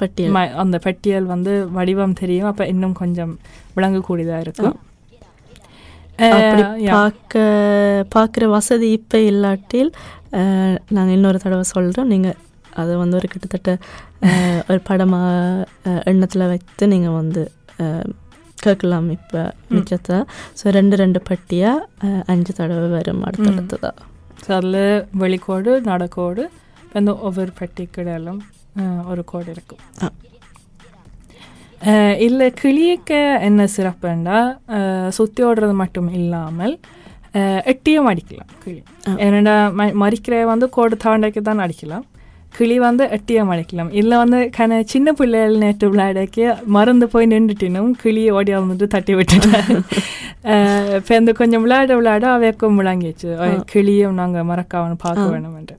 பட்டியல். 0.00 0.32
ம- 0.36 0.54
அந்த 0.56 0.76
பட்டியல் 0.78 1.26
வந்து 1.32 1.52
வடிவம் 1.70 2.14
தெரியும். 2.14 2.48
அப்போ 2.50 2.66
இன்னும் 2.66 2.94
கொஞ்சம் 2.94 3.34
விளங்கக்கூடியதாக 3.76 4.44
இருக்கும். 4.46 4.76
பார்க்க 6.94 7.36
பார்க்குற 8.14 8.44
வசதி 8.50 8.88
இப்போ 8.92 9.18
இல்லாட்டில் 9.30 9.90
நாங்கள் 10.88 11.14
இன்னொரு 11.14 11.38
தடவை 11.38 11.64
சொல்கிறோம் 11.74 12.06
நீங்கள் 12.06 12.38
அதை 12.80 12.92
வந்து 13.02 13.18
ஒரு 13.20 13.28
கிட்டத்தட்ட 13.32 13.70
ஒரு 14.70 14.80
படமாக 14.88 15.66
எண்ணத்தில் 16.12 16.50
வைத்து 16.52 16.86
நீங்கள் 16.94 17.18
வந்து 17.20 17.42
கேட்கலாம் 18.64 19.08
இப்போ 19.16 19.40
மிச்சத்தை. 19.74 20.16
ஸோ 20.58 20.64
ரெண்டு 20.78 20.96
ரெண்டு 21.02 21.20
பட்டியாக 21.28 22.10
அஞ்சு 22.32 22.52
தடவை 22.58 22.88
வரும் 22.96 23.22
அடுத்தடுத்ததா? 23.28 23.90
ஸோ 24.44 24.50
அதில் 24.58 24.82
வெளிக்கோடு 25.22 25.72
நடக்கோடு 25.90 26.44
வந்து 26.94 27.12
ஒவ்வொரு 27.26 27.52
பெட்டிக்கிடையிலும் 27.60 28.40
ஒரு 29.12 29.22
கோடு 29.32 29.48
இருக்கும். 29.54 29.82
ஆ. 30.02 30.08
இல்லை 32.26 32.46
கிளியக்க 32.62 33.12
என்ன 33.48 33.62
சிறப்புண்டா? 33.76 34.38
சுற்றி 35.18 35.42
ஓடுறது 35.48 35.74
மட்டும் 35.82 36.10
இல்லாமல் 36.18 36.74
எட்டியும் 37.72 38.08
அடிக்கலாம் 38.10 38.50
கிளி. 38.64 38.80
ஏன்னா 39.24 39.54
ம 39.78 39.84
மறிக்கிற 40.02 40.42
வந்து 40.52 40.66
கோடு 40.76 40.96
தாண்டைக்கு 41.04 41.42
தான் 41.48 41.62
அடிக்கலாம். 41.64 42.04
கிளி 42.56 42.76
வந்து 42.78 43.04
எட்டியம் 43.16 43.50
அடிக்கலாம் 43.52 43.92
இல்லை 44.00 44.16
வந்து 44.22 44.38
கன 44.56 44.80
சின்ன 44.92 45.12
பிள்ளைகள் 45.18 45.60
நேற்று 45.62 45.86
விளையாடக்கு 45.92 46.44
மறந்து 46.76 47.06
போய் 47.12 47.30
நின்றுட்டினும் 47.32 47.92
கிளி 48.02 48.24
ஓடி 48.38 48.52
வந்துட்டு 48.56 48.88
தட்டி 48.94 49.14
விட்டுட்டேன் 49.18 49.70
இப்போ 50.98 51.12
இந்த 51.20 51.32
கொஞ்சம் 51.40 51.62
விளையாட 51.64 51.90
விளையாட 52.00 52.26
அவைக்கும் 52.36 52.78
விளங்கிச்சு. 52.80 53.28
கிளியும் 53.72 54.18
நாங்கள் 54.20 54.46
மறக்காம 54.50 54.96
பார்க்க. 55.04 55.26
வேணும் 55.34 55.56
என்று 55.60 55.76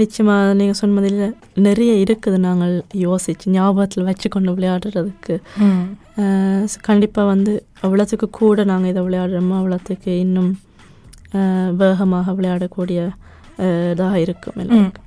நிச்சயமாக 0.00 0.52
நீங்கள் 0.58 0.78
சொன்னதில் 0.80 1.22
நிறைய 1.66 1.92
இருக்குது 2.04 2.38
நாங்கள் 2.46 2.74
யோசிச்சு 3.04 3.52
ஞாபகத்தில் 3.56 4.06
வச்சுக்கொண்டு 4.08 4.54
விளையாடுறதுக்கு 4.56 5.34
கண்டிப்பாக 6.88 7.26
வந்து 7.32 7.52
அவ்வளோத்துக்கு 7.86 8.28
கூட 8.40 8.64
நாங்கள் 8.70 8.92
இதை 8.92 9.02
விளையாடுறோமோ 9.08 9.56
அவ்வளோத்துக்கு 9.60 10.12
இன்னும் 10.24 10.52
வேகமாக 11.82 12.32
விளையாடக்கூடிய 12.38 13.00
இதாக 13.92 14.16
இருக்கும் 14.24 14.58
எங்களுக்கு. 14.62 15.01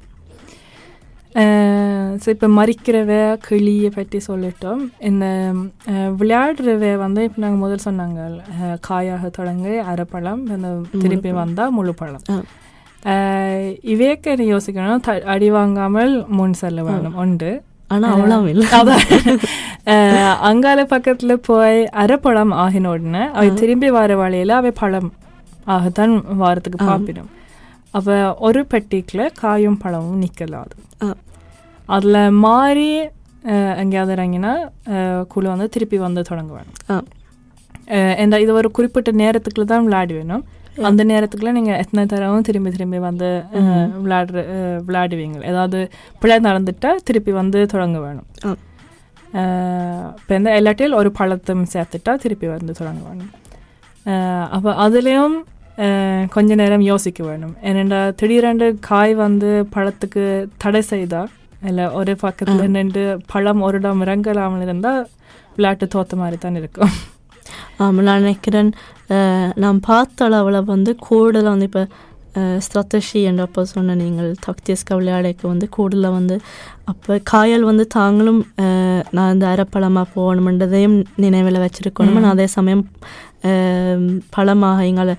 ஸோ 2.22 2.28
இப்போ 2.30 2.48
மறிக்கிறவ 2.56 3.12
கிளியை 3.46 3.90
பற்றி 3.92 4.20
சொல்லிட்டோம் 4.28 4.82
இந்த 5.02 5.26
விளையாடுறவ 6.20 6.92
வந்து 7.00 7.24
இப்போ 7.24 7.42
நாங்கள் 7.42 7.64
முதல் 7.64 7.86
சொன்னாங்க 7.86 8.20
காயாக 8.82 9.30
தொடங்கி 9.30 9.74
அரைப்பழம் 9.86 10.44
இந்த 10.50 10.70
திருப்பி. 11.04 11.32
வந்தால் 11.40 11.74
முழு 11.74 11.94
பழம் 11.96 12.24
இவைக்கு 13.92 14.32
யோசிக்கணும் 14.50 15.04
த- 15.04 15.26
அடி 15.32 15.50
வாங்காமல் 15.52 16.14
முன் 16.32 16.56
செல்ல 16.62 16.84
வேணும் 16.88 17.18
உண்டு 17.22 17.52
ஆனா 17.92 18.06
அவ்வளோ 18.14 18.38
இல்லை 18.52 18.68
அங்கால 20.48 20.80
பக்கத்துல 20.90 21.34
போய் 21.46 21.80
அரைப்பழம் 21.98 22.54
ஆகின 22.62 22.90
உடனே 22.92 23.24
அவை 23.32 23.50
திரும்பி 23.60 23.90
வர 23.96 24.16
வழியில 24.18 24.56
அவை 24.56 24.72
பழம் 24.80 25.10
ஆகத்தான் 25.68 26.14
வாரத்துக்கு 26.40 26.80
ஆ. 26.86 26.90
அப்ப 27.96 28.10
ஒரு 28.40 28.62
பெட்டிக்குள்ள 28.72 29.26
காயும் 29.40 29.78
பழமும் 29.78 30.22
நிக்கலாது 30.22 30.76
ஆ. 31.04 31.10
அதுல 31.90 32.18
மாறி 32.44 32.90
எங்கேயாவது 33.82 34.14
இறங்கினா 34.16 34.52
குழு 35.28 35.48
வந்து 35.50 35.68
திருப்பி 35.70 35.98
வந்து 36.04 36.22
தொடங்க 36.24 36.52
வேணும் 36.54 37.08
இந்த 38.20 38.36
இது 38.42 38.52
ஒரு 38.54 38.70
குறிப்பிட்ட 38.72 39.10
நேரத்துக்குள்ள 39.16 39.66
தான் 39.66 39.84
விளையாடி 39.84 40.14
வேணும். 40.14 40.44
அந்த 40.84 41.02
நேரத்துக்குள்ள 41.06 41.52
நீங்க 41.52 41.74
எத்தனை 41.78 42.04
தடவும் 42.06 42.46
திரும்பி 42.48 42.70
திரும்பி 42.72 43.00
வந்து 43.02 43.28
விளையாடுற 44.04 44.40
விளையாடுவீங்க? 44.88 45.38
ஏதாவது 45.46 45.80
பிழை 46.20 46.38
நடந்துட்டா 46.40 46.92
திருப்பி 47.04 47.32
வந்து 47.32 47.60
தொடங்க 47.66 48.00
வேணும். 48.00 48.28
இப்போ 50.18 50.34
இந்த 50.36 50.50
எல்லாட்டையும் 50.60 51.00
ஒரு 51.00 51.12
பழத்தும் 51.20 51.64
சேர்த்துட்டா 51.74 52.14
திருப்பி 52.16 52.48
வந்து 52.50 52.74
தொடங்க 52.74 53.02
வேணும் 53.10 53.32
அப்போ 54.52 54.72
அதுலேயும் 54.84 55.38
கொஞ்ச 56.30 56.56
நேரம் 56.56 56.84
யோசிக்க 56.84 57.22
வேணும் 57.24 57.56
ஏனெண்டா 57.64 58.00
திடீரென்று 58.16 58.68
காய் 58.80 59.14
வந்து 59.16 59.50
பழத்துக்கு 59.76 60.24
தடை 60.58 60.82
செய்தா 60.84 61.24
இல்லை 61.62 61.86
ஒரு 61.92 62.14
பக்கத்தில் 62.16 62.72
நின்று 62.72 63.04
பழம் 63.26 63.62
ஒரு 63.62 63.78
இடம் 63.78 64.02
இறங்கலாமல் 64.02 64.62
இருந்தால் 64.62 65.02
விளையாட்டு 65.56 65.86
தோத்த 65.96 66.16
மாதிரி 66.16 66.38
தான் 66.38 66.56
இருக்கும் 66.56 66.94
ஆமாம் 67.78 68.04
நான் 68.04 68.22
நினைக்கிறேன் 68.22 68.70
நான் 69.56 69.80
பார்த்த 69.82 70.26
அளவில் 70.26 70.60
வந்து 70.66 70.92
கூடுதலாக 71.00 71.54
வந்து 71.54 71.66
இப்போ 71.66 71.84
ஸ்ட்ராட்டஜி 72.60 73.20
என்ற 73.22 73.42
அப்போ 73.44 73.62
சொன்ன 73.66 73.96
நீங்கள் 73.96 74.30
தக்தியஸ்கா 74.46 74.94
விளையாடைக்கு 74.96 75.46
வந்து 75.48 75.68
கூடுதலாக 75.70 76.18
வந்து 76.18 76.36
அப்போ 76.86 77.14
காயல் 77.32 77.64
வந்து 77.64 77.84
தாங்களும் 77.88 78.42
நான் 79.12 79.34
இந்த 79.34 79.46
அரைப்பழமாக 79.48 80.12
போகணுமென்றதையும் 80.16 80.98
நினைவில் 81.16 81.64
வச்சிருக்கணும் 81.64 82.30
அதே 82.30 82.48
சமயம் 82.48 82.84
பழமாக 84.30 84.86
எங்களை 84.86 85.14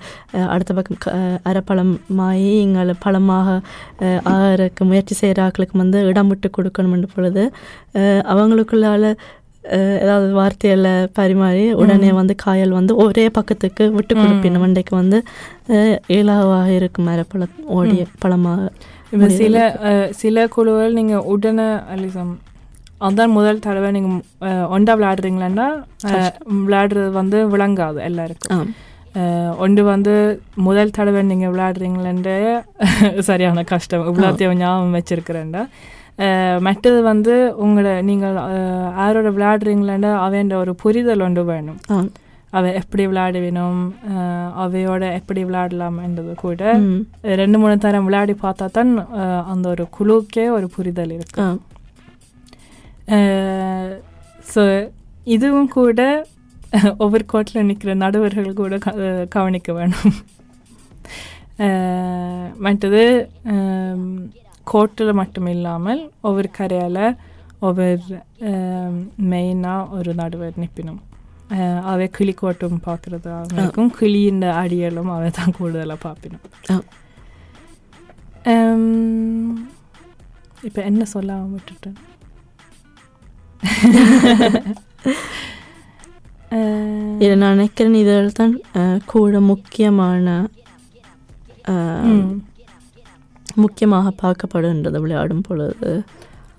அடுத்த 0.49 0.71
பக்கம் 0.73 0.99
அரைப்பழமாகி 1.47 2.51
எங்களை 2.63 2.93
பழமாக 2.99 3.47
அஹ், 4.01 4.21
ஆகிறதுக்கு 4.31 4.83
முயற்சி 4.85 5.15
செய்கிற 5.15 5.41
ஆட்களுக்கு 5.43 5.77
வந்து 5.77 5.99
இடம் 6.07 6.27
விட்டு 6.27 6.49
கொடுக்கணுமென்ற 6.57 7.09
பொழுது 7.15 7.43
அவங்களுக்குள்ளால 8.31 9.11
ஏதாவது 10.01 10.27
வார்த்தையில 10.33 10.87
பரிமாறி 11.13 11.63
உடனே 11.79 12.09
வந்து 12.17 12.33
காயல் 12.43 12.75
வந்து 12.75 12.93
ஒரே 13.03 13.25
பக்கத்துக்கு 13.31 13.83
விட்டு 13.95 14.13
கொடுப்பின 14.17 14.59
மண்டைக்கு 14.61 14.93
வந்து 14.95 15.17
அஹ், 15.71 15.97
இலகுவாக 16.15 16.69
இருக்கும் 16.77 17.07
மரப்பழம் 17.07 17.55
ஓடிய 17.75 18.03
பழமாக 18.19 18.69
சில 19.35 19.57
சில 20.17 20.37
குழுவில் 20.53 20.95
நீங்கள் 20.95 21.25
உடனே 21.33 21.65
அலிசம் 21.91 22.31
அதான் 23.01 23.33
முதல் 23.33 23.59
தடவை 23.59 23.89
நீங்கள் 23.91 24.15
ஒண்டா 24.69 24.93
விளையாடுறீங்களா 24.97 25.67
விளையாடுறது 26.61 27.11
வந்து 27.17 27.39
விளங்காது 27.53 27.99
எல்லாருக்கும். 28.05 28.67
ஒன்று 29.57 29.81
வந்து 29.89 30.13
முதல் 30.65 30.91
தடவை 30.91 31.21
நீங்கள் 31.29 31.53
விளையாடுறீங்களே 31.53 32.35
சரியான 33.29 33.63
கஷ்டம். 33.71 34.07
இவ்வளோத்தையும் 34.09 34.59
ஞாபகம் 34.59 34.97
வச்சிருக்கிறேன்டா. 34.97 35.63
மற்றது 36.67 36.99
வந்து 37.09 37.33
உங்களோட 37.63 37.89
நீங்கள் 38.03 38.37
யாரோட 38.99 39.27
விளையாடுறீங்களேண்டா 39.35 40.11
அவன் 40.21 40.55
ஒரு 40.61 40.73
புரிதல் 40.83 41.25
ஒன்று 41.27 41.43
வேணும். 41.49 41.79
அவ 42.53 42.67
எப்படி 42.79 43.03
விளையாடுவினோம் 43.07 43.79
அஹ், 44.11 44.51
அவையோட 44.63 45.03
எப்படி 45.17 45.41
விளையாடலாம்ன்றது 45.43 46.33
கூட. 46.37 46.61
ரெண்டு 47.41 47.57
மூணு 47.57 47.75
தரம் 47.77 48.07
விளையாடி 48.07 48.35
பார்த்தா 48.43 48.67
தான் 48.71 48.91
அந்த 49.51 49.65
ஒரு 49.73 49.85
குழுக்கே 49.97 50.45
ஒரு 50.57 50.67
புரிதல் 50.75 51.13
இருக்கு. 51.17 51.39
ஆம். 51.45 51.59
ஸோ 54.45 54.63
இதுவும் 55.27 55.69
கூட 55.75 56.01
ஒவ்வொரு 56.99 57.25
கோட்டில் 57.31 57.67
நிற்கிற 57.67 57.91
நடுவர்கள் 58.01 58.59
கூட 58.59 58.75
கவனிக்க 59.35 59.69
வேணும். 59.73 60.15
அஹ், 61.59 62.47
மற்றது 62.65 63.03
கோட்டில் 64.67 65.19
மட்டும் 65.19 65.49
இல்லாமல் 65.53 66.01
ஒவ்வொரு 66.21 66.49
கரையால் 66.57 67.03
ஒவ்வொரு 67.61 68.17
மெயினாக 69.29 69.91
ஒரு 69.97 70.11
நடுவர் 70.19 70.59
நிற்பினும் 70.61 71.01
அவை 71.91 72.07
கிளி 72.15 72.33
கோட்டும் 72.37 72.83
பார்க்குறது 72.85 73.29
அவங்களுக்கும் 73.35 73.91
கிளியின் 73.97 74.41
அடியலும் 74.61 75.11
அவை 75.15 75.29
தான் 75.37 75.55
கூடுதலாக 75.57 75.99
பார்ப்பினும். 76.03 76.43
இப்போ 80.67 80.81
என்ன 80.89 81.03
சொல்லாம 81.13 81.49
விட்டுட்டேன்? 81.53 81.97
இது 87.19 87.35
நான் 87.35 87.55
நினைக்கிறேன் 87.55 87.93
இதில் 87.93 88.31
தான் 88.31 88.53
கூட 89.05 89.39
முக்கியமான. 89.39 90.47
முக்கியமாக 93.55 94.13
பார்க்கப்படுகின்றது 94.21 94.99
விளையாடும் 94.99 95.41
பொழுது 95.41 96.03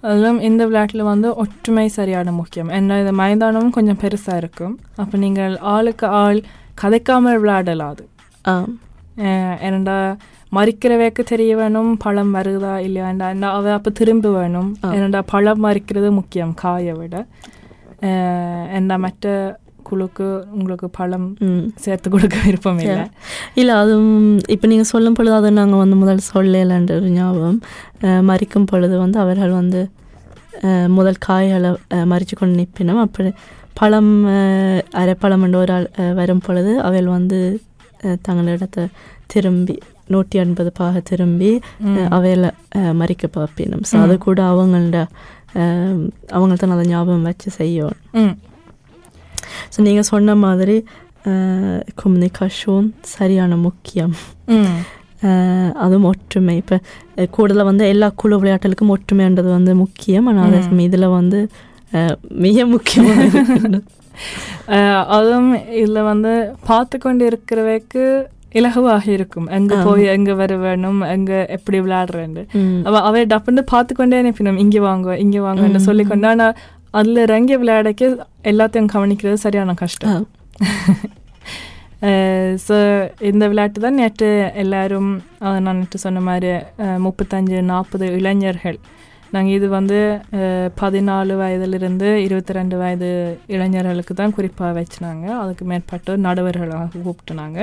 அதிலும் 0.00 0.40
இந்த 0.40 0.66
விளையாட்டில் 0.66 1.02
வந்து 1.02 1.36
ஒற்றுமை 1.36 1.88
சரியான 1.88 2.32
முக்கியம் 2.32 2.68
ஏன்னா 2.68 2.98
இந்த 2.98 3.12
மைதானமும் 3.12 3.70
கொஞ்சம் 3.70 4.00
பெருசாக 4.02 4.36
இருக்கும் 4.36 4.78
அப்போ 4.96 5.16
நீங்கள் 5.18 5.58
ஆளுக்கு 5.58 6.06
ஆள் 6.06 6.42
கதைக்காமல் 6.82 7.38
விளையாடலாம் 7.38 7.96
அஹ் 9.18 9.56
ஏனண்டா 9.62 9.96
மறிக்கிறவைக்கு 10.52 11.22
தெரிய 11.24 11.56
வேணும் 11.56 11.96
பழம் 11.96 12.34
வருதா 12.34 12.74
இல்லையாண்டா 12.84 13.28
அவ 13.50 13.72
அப்போ 13.72 13.90
திரும்ப 13.90 14.28
வேணும். 14.30 14.68
ஏனண்டா 14.90 15.22
பழம் 15.26 15.64
மறிக்கிறது 15.64 16.10
முக்கியம் 16.12 16.54
காயை 16.54 16.92
விட 16.92 17.16
என்ன 18.72 18.98
மற்ற 18.98 19.26
குழுக்கு 19.82 20.26
உங்களுக்கு 20.50 20.88
பழம் 20.90 21.26
சேர்த்து 21.74 22.10
கொடுக்க 22.10 22.36
விருப்பம் 22.44 22.78
இல்லை 22.78 23.04
இல்லை 23.54 23.74
அதுவும் 23.74 24.18
இப்போ 24.48 24.66
நீங்கள் 24.66 24.90
சொல்லும் 24.90 25.14
பொழுது 25.14 25.34
அதை 25.34 25.50
நாங்கள் 25.50 25.78
வந்து 25.78 25.96
முதல் 25.96 26.26
சொல்லலைன்ற 26.28 26.98
ஞாபகம் 27.12 27.58
மறிக்கும் 28.22 28.66
பொழுது 28.66 28.98
வந்து 28.98 29.18
அவர்கள் 29.18 29.50
வந்து 29.52 29.80
முதல் 30.88 31.18
காய்களை 31.26 31.70
மறித்து 32.04 32.34
கொண்டு 32.34 32.58
நிற்பினோம் 32.60 33.00
அப்படி 33.00 33.30
பழம் 33.74 34.12
அரைப்பழம் 34.98 35.42
என்ற 35.42 35.58
ஒரு 35.58 35.74
வரும் 36.14 36.44
பொழுது 36.46 36.72
அவள் 36.80 37.08
வந்து 37.08 37.38
தங்களிடத்தை 38.26 38.84
திரும்பி 39.26 39.76
நூற்றி 40.06 40.38
எண்பது 40.38 40.72
பாக 40.72 41.00
திரும்பி 41.00 41.50
அவையில 42.10 42.46
மறிக்க 42.92 43.24
பார்ப்பினோம் 43.36 43.82
ஸோ 43.90 43.96
அது 43.98 44.18
கூட 44.18 44.42
அவங்களோட 44.50 45.00
அவங்கள்ட்ட 46.32 46.68
அதை 46.70 46.86
ஞாபகம் 46.86 47.22
வச்சு 47.22 47.50
செய்யணும் 47.58 48.32
ஸோ 49.72 49.80
நீங்கள் 49.80 50.02
சொன்ன 50.02 50.34
மாதிரி 50.36 50.76
கம்யூனிகேஷன் 52.02 52.88
சரியான 53.08 53.56
முக்கியம் 53.58 54.14
அதுவும் 55.76 56.04
ஒற்றுமை 56.04 56.56
இப்போ 56.56 56.76
கூடுதலாக 57.30 57.64
வந்து 57.64 57.88
எல்லா 57.88 58.08
குழு 58.14 58.40
விளையாட்டுகளுக்கும் 58.40 58.94
ஒற்றுமைன்றது 58.94 59.50
வந்து 59.50 59.74
முக்கியம் 59.76 60.26
ஆனால் 60.26 60.44
அதே 60.44 60.60
சமயம் 60.62 60.88
இதில் 60.88 61.06
வந்து 61.10 61.38
மிக. 62.38 62.56
அஹ் 62.72 63.82
அதுவும் 65.10 65.50
இதில் 65.74 66.02
வந்து 66.02 66.32
பார்த்து 66.66 66.98
கொண்டு 66.98 67.30
இருக்கிறவைக்கு 67.30 68.02
இலகுவாக 68.54 69.06
இருக்கும் 69.08 69.48
எங்க 69.50 69.74
போய் 69.84 70.04
எங்க 70.06 70.34
வர 70.34 70.56
வேணும் 70.56 71.00
எங்க 71.08 71.32
எப்படி 71.48 71.78
விளையாடுறேன்னு. 71.80 72.42
அவ 72.82 73.00
அவை 73.00 73.22
டப்புன்னு 73.26 73.62
பார்த்து 73.66 73.94
கொண்டே 73.94 74.20
அனுப்பினோம் 74.22 74.60
இங்கே 74.60 74.80
வாங்க 74.80 75.16
இங்கே 75.18 75.40
வாங்கன்னு 75.40 75.80
சொல்லிக்கொண்டு 75.88 76.26
ஆனால் 76.26 76.54
அதில் 76.90 77.22
இறங்கி 77.22 77.56
விளையாடக்கு 77.56 78.06
எல்லாத்தையும் 78.44 78.92
கவனிக்கிறது 78.94 79.38
சரியான 79.42 79.74
கஷ்டம் 79.74 80.24
ஸோ 82.64 82.76
இந்த 83.20 83.44
விளையாட்டு 83.48 83.80
தான் 83.80 83.94
நேற்று 83.94 84.28
எல்லாரும் 84.54 85.10
நான் 85.58 85.78
நேற்று 85.78 85.98
சொன்ன 85.98 86.20
மாதிரி 86.20 86.50
முப்பத்தஞ்சு 86.98 87.60
நாற்பது 87.64 88.06
இளைஞர்கள் 88.14 88.78
நாங்கள் 89.34 89.56
இது 89.58 89.66
வந்து 89.78 89.98
பதினாலு 90.80 91.34
வயதிலிருந்து 91.42 92.08
இருபத்தி 92.26 92.56
ரெண்டு 92.58 92.76
வயது 92.82 93.10
இளைஞர்களுக்கு 93.54 94.14
தான் 94.20 94.34
குறிப்பாக 94.38 94.72
வச்சுனாங்க. 94.80 95.26
அதுக்கு 95.42 95.64
மேற்பட்டு 95.72 96.12
நடுவர்களாக 96.26 97.02
கூப்பிட்டுனாங்க. 97.06 97.58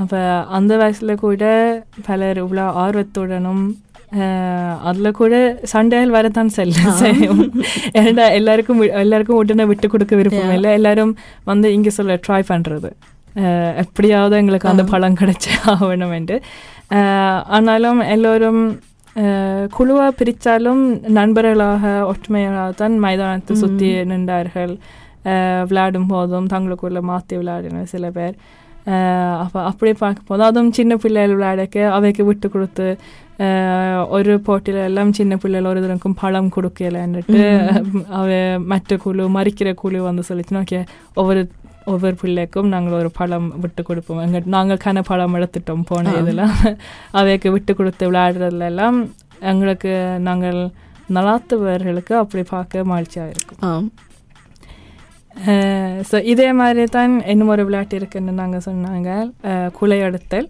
அப்போ 0.00 0.20
அந்த 0.56 0.72
வயசில் 0.80 1.22
கூட 1.26 1.44
பலர் 2.08 2.40
இவ்வளோ 2.44 2.64
ஆர்வத்துடனும் 2.84 3.62
அதில் 4.88 5.16
கூட 5.20 5.34
சண்டைகள் 5.72 6.14
வரத்தான் 6.16 6.52
செல்ல 6.56 6.92
செய்யும். 7.02 7.42
ஏன்னா 8.00 8.26
எல்லாருக்கும் 8.38 8.80
எல்லாருக்கும் 9.04 9.40
உடனே 9.42 9.64
விட்டு 9.70 9.86
கொடுக்க 9.94 10.16
விருப்பம் 10.20 10.52
இல்லை. 10.56 10.70
எல்லாரும் 10.78 11.12
வந்து 11.50 11.68
இங்கே 11.76 11.92
சொல்ல 11.98 12.16
ட்ரை 12.26 12.42
பண்ணுறது 12.50 12.90
எப்படியாவது 13.82 14.36
எங்களுக்கு 14.42 14.70
அந்த 14.72 14.84
பழம் 14.92 15.18
கிடைச்சே 15.20 15.52
ஆகணும் 15.72 16.14
என்று. 16.18 16.36
ஆனாலும் 17.56 18.00
எல்லோரும் 18.14 18.62
குழுவாக 19.70 20.10
பிரித்தாலும் 20.18 20.82
நண்பர்களாக 21.08 21.92
ஒற்றுமையாக 22.04 22.64
தான் 22.72 22.96
மைதானத்தை 22.98 23.54
சுற்றி 23.56 23.88
நின்றார்கள் 24.04 24.72
விளையாடும் 25.68 26.06
போதும் 26.06 26.50
தங்களுக்குள்ள 26.52 27.00
மாற்றி 27.02 27.36
விளையாடின 27.36 27.84
சில 27.84 28.10
பேர் 28.10 28.36
அப்போ 29.38 29.58
அப்படி 29.62 29.90
பார்க்கும்போது 29.94 30.42
அதுவும் 30.44 30.72
சின்ன 30.72 30.92
பிள்ளைகள் 30.96 31.34
விளையாடக்க 31.34 31.88
அவைக்கு 31.90 32.22
விட்டு 32.24 32.46
கொடுத்து 32.48 32.86
ஒரு 34.08 34.32
போட்டியில 34.46 34.84
எல்லாம் 34.84 35.12
சின்ன 35.12 35.36
பிள்ளைகள் 35.36 35.70
ஒரு 35.70 35.82
தனக்கும் 35.82 36.18
பழம் 36.20 36.52
கொடுக்கலன்னுட்டு 36.56 37.42
அவ 38.08 38.28
மற்ற 38.66 38.96
குழு 38.96 39.26
மறிக்கிற 39.34 39.72
குழு 39.74 40.00
வந்து 40.02 40.24
சொல்லிச்சுன்னா 40.28 40.62
ஓகே 40.62 40.80
ஒவ்வொரு 41.14 41.42
ஒவ்வொரு 41.92 42.16
பிள்ளைக்கும் 42.22 42.72
நாங்கள் 42.74 42.98
ஒரு 43.00 43.10
பழம் 43.18 43.48
விட்டு 43.62 43.82
கொடுப்போம். 43.88 44.20
எங்க 44.26 44.40
நாங்கள் 44.56 44.82
கன 44.84 45.02
பழம் 45.10 45.36
எடுத்துட்டோம் 45.38 45.86
போன 45.90 46.12
ஆ. 46.14 46.20
இதில் 46.22 46.42
அவைக்கு 47.20 47.48
விட்டு 47.54 47.74
கொடுத்து 47.78 48.10
விளையாடுறதுல 48.10 48.68
எல்லாம் 48.72 48.98
எங்களுக்கு 49.52 49.92
நாங்கள் 50.28 50.60
நலாத்துவர்களுக்கு 51.16 52.14
அப்படி 52.22 52.42
பார்க்க 52.54 52.90
மகிழ்ச்சியாக 52.92 53.32
இருக்கும். 53.34 53.88
ஸோ 56.10 56.16
இதே 56.32 56.46
மாதிரி 56.60 56.84
தான் 56.96 57.12
இன்னும் 57.32 57.52
ஒரு 57.54 57.64
விளையாட்டு 57.66 57.96
இருக்குன்னு 58.00 58.32
நாங்கள் 58.42 58.64
சொன்னாங்க. 58.68 59.10
குலையெடுத்தல். 59.78 60.48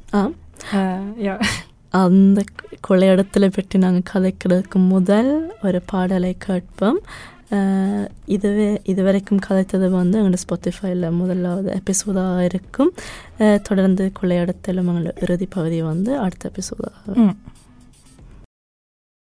அந்த 2.03 2.41
கொள்ளையிடத்துல 2.87 3.47
பற்றி 3.57 3.77
நாங்கள் 3.85 4.09
கதைக்கிறதுக்கு 4.13 4.79
முதல் 4.95 5.31
ஒரு 5.67 5.79
பாடலை 5.93 6.33
கேட்போம். 6.47 7.01
இதுவே 8.27 8.81
இதுவரைக்கும் 8.85 9.41
கதைத்தது 9.49 9.91
வந்து 9.91 10.17
எங்களோட 10.21 10.41
ஸ்பாட்டிஃபைல 10.45 11.11
முதலாவது 11.11 11.69
எபிசோடாக 11.73 12.41
இருக்கும் 12.41 12.93
தொடர்ந்து 13.63 14.13
கொள்ளையடத்திலும் 14.21 14.91
எங்களோட 14.91 15.13
இறுதி 15.23 15.47
பகுதி 15.47 15.83
வந்து 15.83 16.19
அடுத்த 16.19 16.51
எபிசோடாக 16.51 17.15